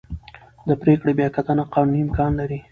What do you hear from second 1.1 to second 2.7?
بیاکتنه قانوني امکان لري.